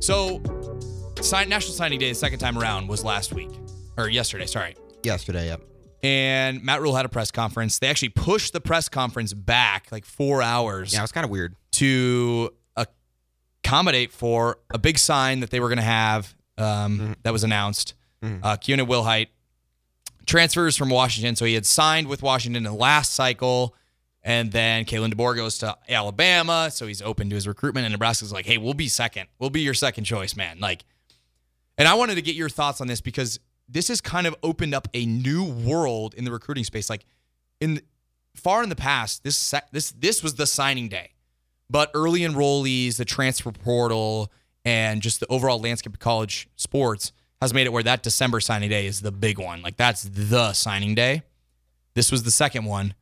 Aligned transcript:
So, 0.00 0.42
sign, 1.22 1.48
National 1.48 1.72
Signing 1.72 1.98
Day, 1.98 2.10
the 2.10 2.14
second 2.14 2.38
time 2.38 2.58
around, 2.58 2.86
was 2.86 3.02
last 3.02 3.32
week, 3.32 3.48
or 3.96 4.10
yesterday, 4.10 4.44
sorry. 4.44 4.76
Yesterday, 5.02 5.46
yep. 5.46 5.62
And 6.04 6.62
Matt 6.62 6.82
Rhule 6.82 6.94
had 6.94 7.06
a 7.06 7.08
press 7.08 7.30
conference. 7.30 7.78
They 7.78 7.88
actually 7.88 8.10
pushed 8.10 8.52
the 8.52 8.60
press 8.60 8.88
conference 8.90 9.32
back 9.32 9.90
like 9.90 10.04
four 10.04 10.42
hours 10.42 10.92
Yeah, 10.92 10.98
it 11.00 11.02
was 11.02 11.12
kind 11.12 11.24
of 11.24 11.30
weird. 11.30 11.56
to 11.72 12.50
accommodate 12.76 14.12
for 14.12 14.58
a 14.70 14.78
big 14.78 14.98
sign 14.98 15.40
that 15.40 15.50
they 15.50 15.60
were 15.60 15.68
going 15.68 15.78
to 15.78 15.82
have 15.82 16.34
um, 16.58 17.16
that 17.22 17.32
was 17.32 17.42
announced. 17.44 17.94
Uh, 18.22 18.56
Keona 18.56 18.86
Wilhite 18.86 19.28
transfers 20.26 20.76
from 20.78 20.88
Washington. 20.88 21.36
So 21.36 21.44
he 21.44 21.52
had 21.54 21.66
signed 21.66 22.06
with 22.06 22.22
Washington 22.22 22.64
in 22.64 22.70
the 22.72 22.78
last 22.78 23.12
cycle. 23.14 23.74
And 24.22 24.50
then 24.50 24.86
Kalen 24.86 25.12
DeBoer 25.12 25.36
goes 25.36 25.58
to 25.58 25.76
Alabama. 25.90 26.70
So 26.72 26.86
he's 26.86 27.02
open 27.02 27.28
to 27.28 27.34
his 27.34 27.46
recruitment. 27.46 27.84
And 27.84 27.92
Nebraska's 27.92 28.32
like, 28.32 28.46
hey, 28.46 28.56
we'll 28.56 28.72
be 28.72 28.88
second. 28.88 29.28
We'll 29.38 29.50
be 29.50 29.60
your 29.60 29.74
second 29.74 30.04
choice, 30.04 30.36
man. 30.36 30.58
Like, 30.60 30.84
and 31.76 31.86
I 31.86 31.94
wanted 31.94 32.14
to 32.14 32.22
get 32.22 32.34
your 32.34 32.48
thoughts 32.48 32.80
on 32.80 32.86
this 32.86 33.02
because 33.02 33.38
this 33.68 33.88
has 33.88 34.00
kind 34.00 34.26
of 34.26 34.34
opened 34.42 34.74
up 34.74 34.88
a 34.94 35.06
new 35.06 35.44
world 35.44 36.14
in 36.14 36.24
the 36.24 36.30
recruiting 36.30 36.64
space. 36.64 36.90
Like 36.90 37.04
in 37.60 37.80
far 38.34 38.62
in 38.62 38.68
the 38.68 38.76
past, 38.76 39.24
this 39.24 39.54
this 39.72 39.92
this 39.92 40.22
was 40.22 40.34
the 40.34 40.46
signing 40.46 40.88
day, 40.88 41.12
but 41.70 41.90
early 41.94 42.20
enrollees, 42.20 42.96
the 42.96 43.04
transfer 43.04 43.52
portal, 43.52 44.30
and 44.64 45.02
just 45.02 45.20
the 45.20 45.26
overall 45.26 45.60
landscape 45.60 45.94
of 45.94 46.00
college 46.00 46.48
sports 46.56 47.12
has 47.40 47.52
made 47.52 47.66
it 47.66 47.72
where 47.72 47.82
that 47.82 48.02
December 48.02 48.40
signing 48.40 48.70
day 48.70 48.86
is 48.86 49.00
the 49.00 49.12
big 49.12 49.38
one. 49.38 49.62
Like 49.62 49.76
that's 49.76 50.02
the 50.02 50.52
signing 50.52 50.94
day. 50.94 51.22
This 51.94 52.10
was 52.10 52.24
the 52.24 52.30
second 52.30 52.64
one, 52.64 52.94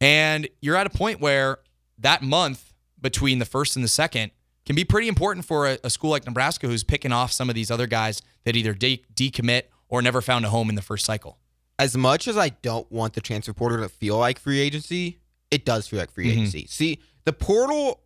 and 0.00 0.48
you're 0.60 0.76
at 0.76 0.86
a 0.86 0.90
point 0.90 1.20
where 1.20 1.58
that 1.98 2.22
month 2.22 2.72
between 3.00 3.38
the 3.38 3.44
first 3.44 3.76
and 3.76 3.84
the 3.84 3.88
second 3.88 4.30
can 4.64 4.76
be 4.76 4.84
pretty 4.84 5.08
important 5.08 5.44
for 5.44 5.66
a, 5.66 5.78
a 5.84 5.90
school 5.90 6.10
like 6.10 6.24
Nebraska 6.24 6.66
who's 6.66 6.84
picking 6.84 7.12
off 7.12 7.32
some 7.32 7.48
of 7.48 7.54
these 7.54 7.70
other 7.70 7.86
guys 7.86 8.22
that 8.44 8.56
either 8.56 8.72
de- 8.72 9.02
decommit 9.14 9.64
or 9.88 10.02
never 10.02 10.20
found 10.20 10.44
a 10.44 10.48
home 10.50 10.68
in 10.68 10.74
the 10.74 10.82
first 10.82 11.04
cycle. 11.04 11.38
As 11.78 11.96
much 11.96 12.28
as 12.28 12.36
I 12.36 12.50
don't 12.50 12.90
want 12.90 13.14
the 13.14 13.20
transfer 13.20 13.52
portal 13.52 13.78
to 13.78 13.88
feel 13.88 14.16
like 14.18 14.38
free 14.38 14.60
agency, 14.60 15.18
it 15.50 15.64
does 15.64 15.88
feel 15.88 15.98
like 15.98 16.10
free 16.10 16.26
Mhm. 16.28 16.32
agency. 16.32 16.66
See, 16.68 17.00
the 17.24 17.32
portal, 17.32 18.00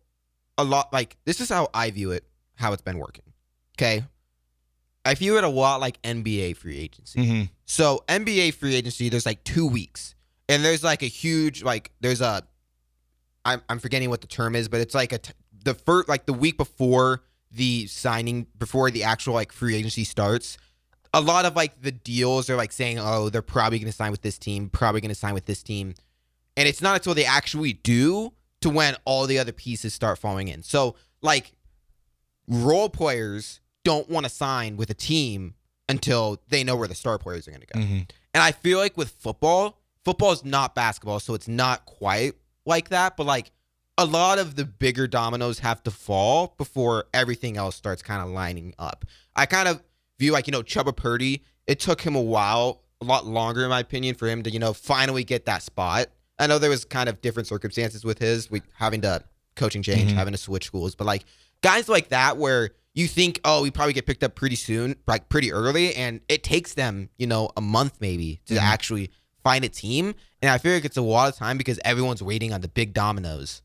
a 0.57 0.63
lot 0.63 0.91
like 0.91 1.17
this 1.25 1.39
is 1.39 1.49
how 1.49 1.69
I 1.73 1.91
view 1.91 2.11
it, 2.11 2.23
how 2.55 2.73
it's 2.73 2.81
been 2.81 2.97
working. 2.97 3.23
Okay. 3.77 4.03
I 5.05 5.13
view 5.15 5.37
it 5.37 5.43
a 5.43 5.47
lot 5.49 5.79
like 5.79 6.01
NBA 6.03 6.53
free 6.57 6.77
agency. 6.79 7.19
Mm-hmm. 7.19 7.43
So 7.65 8.03
NBA 8.09 8.51
free 8.53 8.75
agency, 8.75 9.09
there's 9.09 9.25
like 9.25 9.43
two 9.43 9.65
weeks, 9.67 10.15
and 10.49 10.63
there's 10.65 10.83
like 10.83 11.01
a 11.03 11.07
huge 11.07 11.63
like 11.63 11.91
there's 12.01 12.21
a, 12.21 12.43
I'm 13.45 13.61
I'm 13.69 13.79
forgetting 13.79 14.09
what 14.09 14.21
the 14.21 14.27
term 14.27 14.55
is, 14.55 14.67
but 14.67 14.81
it's 14.81 14.93
like 14.93 15.13
a 15.13 15.17
t- 15.19 15.33
the 15.63 15.73
first 15.73 16.09
like 16.09 16.25
the 16.25 16.33
week 16.33 16.57
before 16.57 17.23
the 17.51 17.87
signing 17.87 18.47
before 18.57 18.91
the 18.91 19.03
actual 19.03 19.33
like 19.33 19.51
free 19.51 19.75
agency 19.75 20.03
starts. 20.03 20.57
A 21.13 21.21
lot 21.21 21.45
of 21.45 21.55
like 21.55 21.81
the 21.81 21.91
deals 21.91 22.49
are 22.49 22.55
like 22.55 22.71
saying, 22.71 22.99
oh, 22.99 23.29
they're 23.29 23.41
probably 23.41 23.79
going 23.79 23.91
to 23.91 23.95
sign 23.95 24.11
with 24.11 24.21
this 24.21 24.37
team, 24.37 24.69
probably 24.69 25.01
going 25.01 25.09
to 25.09 25.15
sign 25.15 25.33
with 25.33 25.45
this 25.45 25.63
team, 25.63 25.95
and 26.55 26.67
it's 26.67 26.81
not 26.81 26.95
until 26.95 27.13
they 27.13 27.25
actually 27.25 27.73
do 27.73 28.33
to 28.61 28.69
when 28.69 28.95
all 29.05 29.25
the 29.25 29.39
other 29.39 29.51
pieces 29.51 29.93
start 29.93 30.19
falling 30.19 30.49
in. 30.49 30.61
So 30.61 30.95
like 31.21 31.53
role 32.47 32.89
players 32.89 33.61
don't 33.83 34.09
want 34.09 34.25
to 34.25 34.29
sign 34.29 34.77
with 34.77 34.89
a 34.89 34.93
team 34.93 35.55
until 35.87 36.41
they 36.49 36.63
know 36.63 36.75
where 36.75 36.87
the 36.87 36.95
star 36.95 37.17
players 37.17 37.47
are 37.47 37.51
going 37.51 37.61
to 37.61 37.67
go. 37.67 37.79
Mm-hmm. 37.79 37.99
And 38.33 38.43
I 38.43 38.51
feel 38.51 38.77
like 38.77 38.97
with 38.97 39.09
football, 39.09 39.81
football 40.03 40.31
is 40.31 40.45
not 40.45 40.75
basketball, 40.75 41.19
so 41.19 41.33
it's 41.33 41.47
not 41.47 41.85
quite 41.85 42.33
like 42.65 42.89
that. 42.89 43.17
But 43.17 43.25
like 43.25 43.51
a 43.97 44.05
lot 44.05 44.39
of 44.39 44.55
the 44.55 44.65
bigger 44.65 45.07
dominoes 45.07 45.59
have 45.59 45.83
to 45.83 45.91
fall 45.91 46.53
before 46.57 47.05
everything 47.13 47.57
else 47.57 47.75
starts 47.75 48.01
kind 48.01 48.21
of 48.21 48.29
lining 48.29 48.73
up. 48.77 49.05
I 49.35 49.45
kind 49.45 49.67
of 49.67 49.81
view 50.19 50.31
like, 50.31 50.45
you 50.47 50.51
know, 50.51 50.61
Chubba 50.61 50.95
Purdy, 50.95 51.43
it 51.65 51.79
took 51.79 52.01
him 52.01 52.15
a 52.15 52.21
while, 52.21 52.81
a 53.01 53.05
lot 53.05 53.25
longer, 53.25 53.63
in 53.63 53.69
my 53.69 53.79
opinion, 53.79 54.15
for 54.15 54.27
him 54.27 54.43
to, 54.43 54.51
you 54.51 54.59
know, 54.59 54.73
finally 54.73 55.23
get 55.23 55.45
that 55.45 55.63
spot. 55.63 56.07
I 56.37 56.47
know 56.47 56.59
there 56.59 56.69
was 56.69 56.85
kind 56.85 57.09
of 57.09 57.21
different 57.21 57.47
circumstances 57.47 58.03
with 58.03 58.19
his, 58.19 58.51
we 58.51 58.61
having 58.73 59.01
to 59.01 59.23
coaching 59.55 59.81
change, 59.81 60.11
Mhm. 60.11 60.15
having 60.15 60.31
to 60.33 60.37
switch 60.37 60.65
schools. 60.65 60.95
But 60.95 61.07
like 61.07 61.25
guys 61.61 61.89
like 61.89 62.09
that 62.09 62.37
where 62.37 62.71
you 62.93 63.07
think, 63.07 63.39
oh, 63.45 63.61
we 63.61 63.71
probably 63.71 63.93
get 63.93 64.05
picked 64.05 64.23
up 64.23 64.35
pretty 64.35 64.55
soon, 64.55 64.95
like 65.07 65.29
pretty 65.29 65.51
early, 65.51 65.95
and 65.95 66.21
it 66.27 66.43
takes 66.43 66.73
them, 66.73 67.09
you 67.17 67.27
know, 67.27 67.49
a 67.55 67.61
month 67.61 67.95
maybe 67.99 68.41
to 68.47 68.55
Mhm. 68.55 68.61
actually 68.61 69.11
find 69.43 69.63
a 69.63 69.69
team. 69.69 70.15
And 70.41 70.49
I 70.51 70.57
feel 70.57 70.73
like 70.73 70.85
it's 70.85 70.97
a 70.97 71.01
lot 71.01 71.29
of 71.29 71.35
time 71.37 71.57
because 71.57 71.79
everyone's 71.85 72.21
waiting 72.23 72.51
on 72.53 72.61
the 72.61 72.67
big 72.67 72.93
dominoes, 72.93 73.61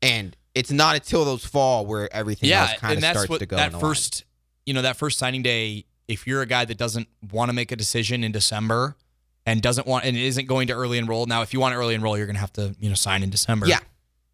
and 0.00 0.36
it's 0.54 0.70
not 0.70 0.94
until 0.94 1.24
those 1.24 1.44
fall 1.44 1.86
where 1.86 2.12
everything 2.14 2.50
yeah, 2.50 2.62
else 2.62 2.70
kind 2.78 2.92
and 2.92 2.98
of 2.98 3.02
that's 3.02 3.16
starts 3.18 3.30
what 3.30 3.38
to 3.40 3.46
go. 3.46 3.56
that 3.56 3.78
first, 3.80 4.24
you 4.66 4.74
know, 4.74 4.82
that 4.82 4.96
first 4.96 5.18
signing 5.18 5.42
day. 5.42 5.84
If 6.08 6.26
you're 6.26 6.42
a 6.42 6.46
guy 6.46 6.64
that 6.64 6.76
doesn't 6.76 7.08
want 7.30 7.48
to 7.48 7.52
make 7.52 7.72
a 7.72 7.76
decision 7.76 8.24
in 8.24 8.32
December 8.32 8.96
and 9.46 9.62
doesn't 9.62 9.86
want 9.86 10.04
and 10.04 10.16
isn't 10.16 10.46
going 10.46 10.66
to 10.66 10.74
early 10.74 10.98
enroll, 10.98 11.26
now 11.26 11.42
if 11.42 11.54
you 11.54 11.60
want 11.60 11.72
to 11.72 11.78
early 11.78 11.94
enroll, 11.94 12.16
you're 12.16 12.26
going 12.26 12.36
to 12.36 12.40
have 12.40 12.52
to 12.54 12.74
you 12.80 12.88
know 12.88 12.94
sign 12.94 13.22
in 13.22 13.30
December. 13.30 13.66
Yeah. 13.66 13.78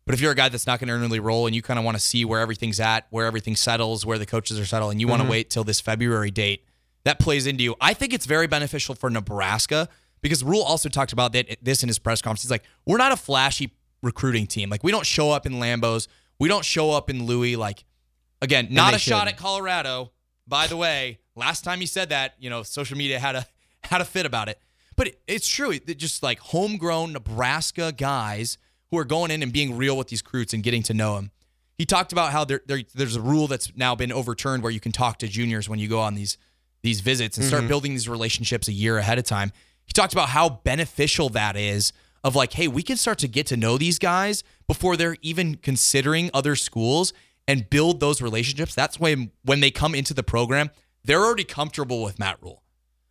But 0.07 0.15
if 0.15 0.23
you're 0.23 0.33
a 0.33 0.35
guy 0.35 0.49
that's 0.49 0.67
not 0.67 0.81
going 0.81 0.89
to 0.89 0.95
early 0.95 1.21
roll 1.21 1.47
and 1.47 1.55
you 1.55 1.61
kind 1.61 1.79
of 1.79 1.85
want 1.85 1.97
to 1.97 2.03
see 2.03 2.25
where 2.25 2.41
everything's 2.41 2.81
at, 2.81 3.07
where 3.11 3.27
everything 3.27 3.55
settles, 3.55 4.07
where 4.07 4.17
the 4.17 4.25
coaches 4.25 4.59
are 4.59 4.65
settled, 4.65 4.93
and 4.93 5.01
you 5.03 5.07
want 5.07 5.21
to 5.21 5.29
wait 5.29 5.51
till 5.51 5.65
this 5.65 5.83
February 5.83 6.31
date, 6.31 6.65
that 7.05 7.19
plays 7.19 7.47
into 7.47 7.63
you. 7.63 7.77
I 7.79 7.93
think 7.93 8.15
it's 8.15 8.25
very 8.25 8.47
beneficial 8.47 8.95
for 8.95 9.11
Nebraska 9.11 9.87
because 10.23 10.43
Rhule 10.43 10.63
also 10.63 10.89
talked 10.89 11.13
about 11.13 11.35
that 11.35 11.59
this 11.63 11.83
in 11.83 11.89
his 11.89 11.99
press 11.99 12.23
conference. 12.23 12.43
He's 12.43 12.51
like, 12.51 12.65
we're 12.87 12.97
not 12.97 13.13
a 13.13 13.17
flashy 13.17 13.75
recruiting 14.03 14.47
team. 14.47 14.71
Like 14.71 14.83
we 14.83 14.91
don't 14.91 15.07
show 15.07 15.31
up 15.31 15.45
in 15.45 15.55
Lambos, 15.55 16.09
we 16.39 16.49
don't 16.49 16.65
show 16.65 16.91
up 16.91 17.11
in 17.11 17.27
Louis. 17.27 17.57
Like 17.57 17.85
again, 18.41 18.69
not 18.71 18.95
a 18.95 18.99
shot 18.99 19.29
at 19.29 19.37
Colorado. 19.37 20.13
By 20.49 20.67
the 20.67 20.77
way, 20.77 21.19
last 21.37 21.63
time 21.63 21.81
he 21.81 21.87
said 21.87 22.09
that, 22.09 22.35
you 22.39 22.49
know, 22.49 22.63
social 22.63 22.97
media 22.97 23.19
had 23.19 23.37
a 23.37 23.47
had 23.85 24.01
a 24.01 24.05
fit 24.05 24.27
about 24.27 24.49
it. 24.49 24.59
But 24.97 25.09
it, 25.09 25.21
it's 25.27 25.49
true. 25.49 25.71
It, 25.71 25.99
just 25.99 26.23
like 26.23 26.41
homegrown 26.41 27.13
Nebraska 27.13 27.93
guys 27.93 28.59
who 28.91 28.99
are 28.99 29.05
going 29.05 29.31
in 29.31 29.43
and 29.43 29.53
being 29.53 29.77
real 29.77 29.97
with 29.97 30.09
these 30.09 30.23
recruits 30.25 30.53
and 30.53 30.63
getting 30.63 30.83
to 30.85 30.95
know 30.95 31.15
them. 31.17 31.31
He 31.77 31.85
talked 31.85 32.11
about 32.11 32.33
how 32.33 32.45
there, 32.45 32.61
there 32.67 32.83
there's 32.95 33.15
a 33.15 33.21
rule 33.21 33.47
that's 33.47 33.75
now 33.77 33.95
been 33.95 34.11
overturned 34.11 34.63
where 34.63 34.73
you 34.73 34.81
can 34.81 34.91
talk 34.91 35.19
to 35.19 35.29
juniors 35.29 35.69
when 35.69 35.79
you 35.79 35.89
go 35.89 36.01
on 36.01 36.15
these 36.15 36.37
these 36.83 37.01
visits 37.01 37.37
and 37.37 37.47
start 37.47 37.63
mm-hmm. 37.63 37.69
building 37.69 37.93
these 37.93 38.09
relationships 38.09 38.69
a 38.69 38.73
year 38.73 38.99
ahead 38.99 39.19
of 39.19 39.25
time. 39.25 39.53
He 39.85 39.93
talked 39.93 40.13
about 40.13 40.31
how 40.31 40.49
beneficial 40.49 41.29
that 41.31 41.57
is 41.57 41.93
of 42.25 42.35
like, 42.35 42.53
hey, 42.53 42.69
we 42.69 42.83
can 42.83 42.97
start 42.97 43.19
to 43.19 43.29
get 43.29 43.47
to 43.47 43.57
know 43.57 43.79
these 43.79 43.99
guys 43.99 44.43
before 44.67 44.97
they're 44.97 45.17
even 45.23 45.57
considering 45.57 46.31
other 46.35 46.57
schools 46.57 47.13
and 47.49 47.69
build 47.69 47.99
those 47.99 48.23
relationships. 48.23 48.75
That's 48.75 49.01
when 49.01 49.33
when 49.43 49.59
they 49.59 49.73
come 49.73 49.95
into 49.95 50.15
the 50.15 50.23
program, 50.23 50.71
they're 51.03 51.25
already 51.25 51.45
comfortable 51.45 52.05
with 52.05 52.19
Matt 52.19 52.37
Rhule. 52.41 52.63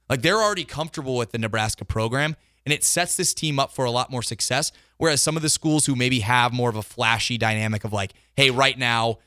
Like 0.10 0.22
they're 0.22 0.42
already 0.42 0.64
comfortable 0.64 1.18
with 1.18 1.32
the 1.32 1.40
Nebraska 1.40 1.84
program, 1.84 2.38
and 2.66 2.72
it 2.72 2.84
sets 2.86 3.18
this 3.18 3.34
team 3.34 3.60
up 3.60 3.74
for 3.74 3.84
a 3.84 3.92
lot 3.92 4.12
more 4.12 4.22
success. 4.22 4.72
Whereas 4.98 5.22
some 5.22 5.36
of 5.36 5.42
the 5.42 5.50
schools 5.50 5.86
who 5.86 5.96
maybe 5.96 6.22
have 6.22 6.54
more 6.54 6.70
of 6.70 6.76
a 6.76 6.82
flashy 6.82 7.38
dynamic 7.38 7.84
of 7.84 7.92
like, 7.92 8.14
hey, 8.36 8.52
right 8.52 8.78
now, 8.78 9.18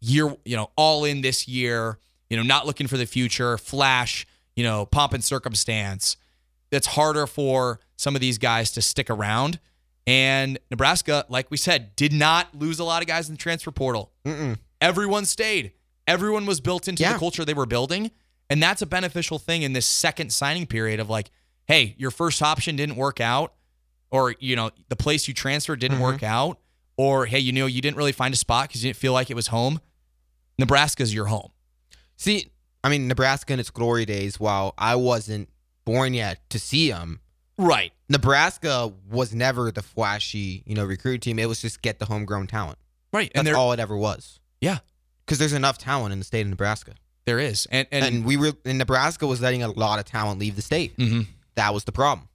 year, 0.00 0.36
you 0.44 0.56
know, 0.56 0.70
all 0.76 1.04
in 1.04 1.20
this 1.20 1.48
year, 1.48 1.98
you 2.28 2.36
know, 2.36 2.42
not 2.42 2.66
looking 2.66 2.86
for 2.86 2.96
the 2.96 3.06
future, 3.06 3.56
flash, 3.58 4.26
you 4.54 4.64
know, 4.64 4.84
pomp 4.86 5.14
and 5.14 5.24
circumstance. 5.24 6.16
That's 6.70 6.88
harder 6.88 7.26
for 7.26 7.80
some 7.96 8.14
of 8.14 8.20
these 8.20 8.38
guys 8.38 8.72
to 8.72 8.82
stick 8.82 9.08
around. 9.08 9.58
And 10.06 10.58
Nebraska, 10.70 11.24
like 11.28 11.50
we 11.50 11.56
said, 11.56 11.96
did 11.96 12.12
not 12.12 12.54
lose 12.54 12.78
a 12.78 12.84
lot 12.84 13.02
of 13.02 13.08
guys 13.08 13.28
in 13.28 13.34
the 13.34 13.38
transfer 13.38 13.70
portal. 13.72 14.12
Mm-mm. 14.24 14.56
Everyone 14.80 15.24
stayed. 15.24 15.72
Everyone 16.06 16.46
was 16.46 16.60
built 16.60 16.86
into 16.86 17.02
Yeah. 17.02 17.14
the 17.14 17.18
culture 17.18 17.44
they 17.44 17.54
were 17.54 17.66
building. 17.66 18.12
And 18.48 18.62
that's 18.62 18.80
a 18.82 18.86
beneficial 18.86 19.40
thing 19.40 19.62
in 19.62 19.72
this 19.72 19.86
second 19.86 20.32
signing 20.32 20.66
period 20.66 21.00
of 21.00 21.10
like, 21.10 21.30
hey, 21.66 21.96
your 21.98 22.12
first 22.12 22.40
option 22.42 22.76
didn't 22.76 22.94
work 22.94 23.20
out, 23.20 23.54
or, 24.12 24.36
you 24.38 24.54
know, 24.54 24.70
the 24.88 24.94
place 24.94 25.26
you 25.26 25.34
transferred 25.34 25.80
didn't 25.80 25.98
Mhm. 25.98 26.02
work 26.02 26.22
out, 26.22 26.60
or, 26.96 27.26
hey, 27.26 27.40
you 27.40 27.50
know, 27.50 27.66
you 27.66 27.82
didn't 27.82 27.96
really 27.96 28.12
find 28.12 28.32
a 28.32 28.36
spot 28.36 28.68
because 28.68 28.84
you 28.84 28.90
didn't 28.90 29.00
feel 29.00 29.12
like 29.12 29.30
it 29.30 29.34
was 29.34 29.48
home. 29.48 29.80
Nebraska's 30.58 31.12
your 31.12 31.26
home. 31.26 31.50
See, 32.16 32.52
I 32.84 32.88
mean, 32.88 33.08
Nebraska 33.08 33.52
in 33.52 33.58
its 33.58 33.70
glory 33.70 34.04
days, 34.04 34.38
while 34.38 34.74
I 34.78 34.94
wasn't 34.94 35.48
born 35.84 36.14
yet 36.14 36.48
to 36.50 36.60
see 36.60 36.88
them, 36.90 37.18
Right. 37.58 37.92
Nebraska 38.08 38.92
was 39.10 39.34
never 39.34 39.70
the 39.70 39.82
flashy, 39.82 40.62
you 40.66 40.74
know, 40.74 40.84
recruit 40.84 41.18
team. 41.22 41.38
It 41.38 41.46
was 41.48 41.60
just 41.62 41.80
get 41.82 41.98
the 41.98 42.04
homegrown 42.04 42.46
talent. 42.48 42.78
Right. 43.12 43.30
That's 43.34 43.46
and 43.48 43.56
all 43.56 43.72
it 43.72 43.80
ever 43.80 43.96
was. 43.96 44.40
Yeah. 44.60 44.78
Because 45.24 45.38
there's 45.38 45.52
enough 45.54 45.78
talent 45.78 46.12
in 46.12 46.18
the 46.18 46.24
state 46.24 46.42
of 46.42 46.48
Nebraska. 46.48 46.94
there 47.24 47.38
is. 47.40 47.66
And, 47.72 47.88
and, 47.90 48.04
And, 48.04 48.24
we 48.24 48.36
were, 48.36 48.52
and 48.64 48.78
Nebraska 48.78 49.26
was 49.26 49.40
letting 49.40 49.62
a 49.64 49.68
lot 49.68 49.98
of 49.98 50.04
talent 50.04 50.38
leave 50.38 50.54
the 50.54 50.62
state. 50.62 50.96
Mhm. 50.96 51.26
That 51.56 51.74
was 51.74 51.82
the 51.84 51.90
problem. 51.92 52.28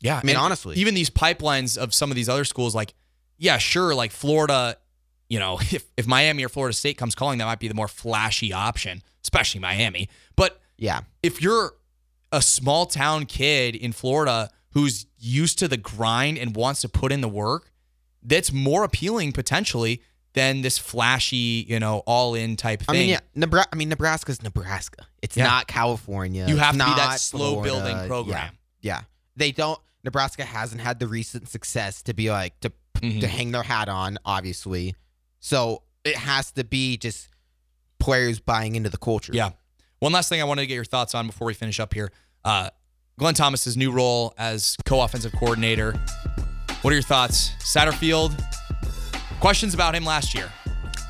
Yeah. 0.00 0.18
I 0.20 0.26
mean, 0.26 0.34
honestly. 0.36 0.76
even 0.76 0.94
these 0.94 1.08
pipelines 1.10 1.78
of 1.78 1.94
some 1.94 2.10
of 2.10 2.16
these 2.16 2.28
other 2.28 2.44
schools, 2.44 2.74
like, 2.74 2.94
yeah, 3.38 3.58
sure, 3.58 3.94
like 3.94 4.10
Florida, 4.10 4.76
you 5.28 5.38
know, 5.38 5.58
if, 5.70 5.84
if 5.96 6.06
Miami 6.08 6.44
or 6.44 6.48
Florida 6.48 6.72
State 6.74 6.98
comes 6.98 7.14
calling, 7.14 7.38
that 7.38 7.44
might 7.44 7.60
be 7.60 7.68
the 7.68 7.74
more 7.74 7.86
flashy 7.88 8.52
option, 8.52 9.02
especially 9.22 9.60
Miami. 9.60 10.08
But 10.34 10.60
Yeah. 10.78 11.02
if 11.22 11.40
you're 11.40 11.74
a 12.34 12.42
small 12.42 12.86
town 12.86 13.26
kid 13.26 13.74
in 13.76 13.92
Florida 13.92 14.50
who's 14.70 15.06
used 15.18 15.58
to 15.60 15.68
the 15.68 15.76
grind 15.76 16.36
and 16.38 16.54
wants 16.56 16.80
to 16.82 16.88
put 16.88 17.12
in 17.12 17.20
the 17.20 17.28
work, 17.28 17.70
that's 18.22 18.52
more 18.52 18.84
appealing 18.84 19.32
potentially 19.32 20.02
than 20.32 20.62
this 20.62 20.78
flashy, 20.78 21.64
you 21.68 21.78
know, 21.78 21.98
all 22.06 22.34
in 22.34 22.56
type 22.56 22.80
thing. 22.80 22.96
I 22.96 22.98
mean, 22.98 23.08
yeah, 23.10 23.20
Nebraska. 23.36 23.68
I 23.72 23.76
mean, 23.76 23.88
Nebraska's 23.88 24.42
Nebraska. 24.42 25.06
It's 25.22 25.36
Yeah. 25.36 25.44
not 25.44 25.68
California. 25.68 26.46
You 26.48 26.56
have 26.56 26.72
to 26.76 26.84
be 26.84 26.94
that 26.96 27.20
slow 27.20 27.62
building 27.62 27.96
program. 28.08 28.50
Yeah, 28.80 28.96
yeah. 28.96 29.00
They 29.36 29.52
don't. 29.52 29.78
Nebraska 30.02 30.44
hasn't 30.44 30.80
had 30.80 30.98
the 30.98 31.06
recent 31.06 31.48
success 31.48 32.02
to 32.02 32.14
be 32.14 32.30
like 32.30 32.58
to 32.60 32.72
Mhm. 32.96 33.20
to 33.20 33.28
hang 33.28 33.52
their 33.52 33.62
hat 33.62 33.88
on. 33.88 34.18
Obviously, 34.24 34.96
so 35.38 35.82
it 36.04 36.16
has 36.16 36.50
to 36.52 36.64
be 36.64 36.96
just 36.96 37.28
players 38.00 38.40
buying 38.40 38.74
into 38.74 38.90
the 38.90 38.98
culture. 38.98 39.32
Yeah. 39.32 39.50
One 40.04 40.12
last 40.12 40.28
thing 40.28 40.42
I 40.42 40.44
wanted 40.44 40.60
to 40.60 40.66
get 40.66 40.74
your 40.74 40.84
thoughts 40.84 41.14
on 41.14 41.26
before 41.28 41.46
we 41.46 41.54
finish 41.54 41.80
up 41.80 41.94
here. 41.94 42.12
Uh, 42.44 42.68
Glenn 43.18 43.32
Thomas's 43.32 43.74
new 43.74 43.90
role 43.90 44.34
as 44.36 44.76
co-offensive 44.84 45.32
coordinator. 45.32 45.92
What 46.82 46.90
are 46.90 46.92
your 46.92 47.02
thoughts? 47.02 47.52
Satterfield. 47.60 48.38
Questions 49.40 49.72
about 49.72 49.94
him 49.94 50.04
last 50.04 50.34
year. 50.34 50.52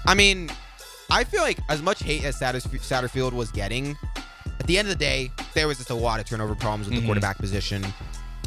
I 0.06 0.14
mean, 0.14 0.48
I 1.10 1.24
feel 1.24 1.42
like 1.42 1.58
as 1.68 1.82
much 1.82 2.04
hate 2.04 2.24
as 2.24 2.38
Satterfield 2.38 3.32
was 3.32 3.50
getting, 3.50 3.96
at 4.60 4.66
the 4.68 4.78
end 4.78 4.86
of 4.86 4.96
the 4.96 5.04
day, 5.04 5.32
there 5.54 5.66
was 5.66 5.78
just 5.78 5.90
a 5.90 5.94
lot 5.96 6.20
of 6.20 6.26
turnover 6.26 6.54
problems 6.54 6.86
with 6.86 6.96
Mhm. 6.96 7.00
the 7.00 7.06
quarterback 7.06 7.38
position. 7.38 7.84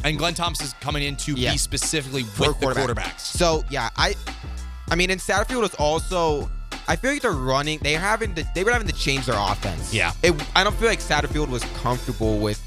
And 0.02 0.16
Glenn 0.16 0.32
Thomas 0.32 0.62
is 0.62 0.72
coming 0.80 1.02
in 1.02 1.16
to 1.16 1.34
Yeah. 1.34 1.52
be 1.52 1.58
specifically 1.58 2.22
for 2.22 2.52
with 2.52 2.60
the 2.60 2.66
quarterbacks. 2.68 3.20
So 3.20 3.66
yeah, 3.68 3.90
I, 3.98 4.14
I 4.90 4.94
mean, 4.94 5.10
in 5.10 5.18
Satterfield 5.18 5.64
is 5.64 5.74
also. 5.74 6.50
I 6.88 6.96
feel 6.96 7.12
like 7.12 7.22
they're 7.22 7.32
running. 7.32 7.78
They're 7.82 8.00
having 8.00 8.34
to. 8.34 8.44
They 8.54 8.64
were 8.64 8.72
having 8.72 8.88
to 8.88 8.94
change 8.94 9.26
their 9.26 9.38
offense. 9.38 9.92
Yeah. 9.94 10.12
It, 10.22 10.34
I 10.56 10.64
don't 10.64 10.74
feel 10.76 10.88
like 10.88 11.00
Satterfield 11.00 11.48
was 11.48 11.62
comfortable 11.82 12.38
with. 12.38 12.60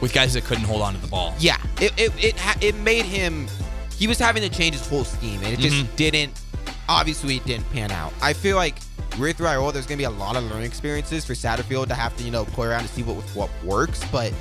With 0.00 0.12
guys 0.12 0.34
that 0.34 0.44
couldn't 0.44 0.64
hold 0.64 0.82
on 0.82 0.92
to 0.94 1.00
the 1.00 1.06
ball. 1.06 1.34
Yeah. 1.38 1.56
It 1.80 1.92
it 1.96 2.12
it, 2.22 2.34
it 2.62 2.74
made 2.76 3.04
him. 3.04 3.46
He 3.96 4.06
was 4.06 4.18
having 4.18 4.42
to 4.42 4.48
change 4.50 4.74
his 4.76 4.86
whole 4.86 5.04
scheme, 5.04 5.40
and 5.42 5.52
it 5.54 5.58
just 5.58 5.76
Mhm. 5.76 5.96
didn't. 5.96 6.40
Obviously, 6.88 7.36
it 7.36 7.44
didn't 7.46 7.70
pan 7.72 7.90
out. 7.90 8.12
I 8.20 8.32
feel 8.34 8.56
like 8.56 8.76
with 9.18 9.38
Raiola, 9.38 9.72
there's 9.72 9.86
gonna 9.86 9.96
be 9.96 10.04
a 10.04 10.10
lot 10.10 10.36
of 10.36 10.44
learning 10.44 10.66
experiences 10.66 11.24
for 11.24 11.32
Satterfield 11.32 11.88
to 11.88 11.94
have 11.94 12.14
to 12.18 12.24
you 12.24 12.30
know 12.30 12.44
play 12.44 12.66
around 12.68 12.82
to 12.82 12.88
see 12.88 13.02
what 13.02 13.16
what 13.34 13.48
works. 13.64 14.00
But 14.12 14.32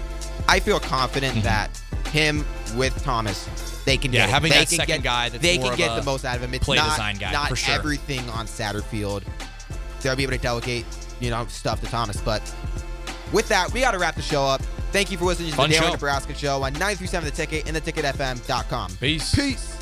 I 0.49 0.59
feel 0.59 0.79
confident 0.79 1.37
Mhm. 1.37 1.43
that 1.43 1.69
him 2.15 2.45
with 2.75 3.03
Thomas, 3.03 3.47
they 3.85 3.97
can 3.97 4.11
Yeah, 4.13 4.21
get 4.21 4.29
having 4.29 4.51
they 4.51 4.59
that 4.59 4.69
can 4.69 4.77
second 4.77 4.95
get, 4.97 5.03
guy 5.03 5.29
they 5.29 5.57
can 5.57 5.75
get 5.77 5.95
the 5.95 6.03
most 6.03 6.25
out 6.25 6.37
of 6.37 6.41
him. 6.41 6.53
It's 6.53 6.63
play 6.65 6.77
not, 6.77 6.91
design 6.91 7.17
guy, 7.17 7.31
not 7.31 7.49
for 7.49 7.55
sure. 7.55 7.75
everything 7.75 8.27
on 8.29 8.47
Satterfield. 8.47 9.23
They'll 10.01 10.15
be 10.15 10.23
able 10.23 10.33
to 10.33 10.39
delegate, 10.39 10.85
you 11.19 11.29
know, 11.29 11.45
stuff 11.47 11.81
to 11.81 11.87
Thomas. 11.87 12.19
But 12.21 12.41
with 13.33 13.47
that, 13.49 13.71
we 13.73 13.81
got 13.81 13.91
to 13.91 13.99
wrap 13.99 14.15
the 14.15 14.21
show 14.21 14.43
up. 14.43 14.61
Thank 14.91 15.11
you 15.11 15.17
for 15.17 15.25
listening 15.25 15.49
to 15.51 15.55
Fun 15.57 15.69
the 15.69 15.77
Daily. 15.77 15.91
Nebraska 15.91 16.33
Show 16.33 16.63
on 16.63 16.71
937 16.73 17.29
The 17.29 17.35
Ticket 17.35 17.67
and 17.67 17.75
theticketfm.com. 17.75 18.91
Peace. 18.99 19.35
Peace. 19.35 19.74